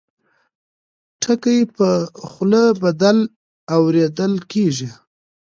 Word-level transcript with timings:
ټکي 1.21 1.59
په 1.75 1.89
خوله 2.27 2.63
بدل 2.83 3.17
اورېدل 3.75 4.33
کېږي. 4.51 4.89